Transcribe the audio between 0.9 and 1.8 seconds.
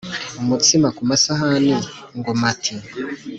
ku masahani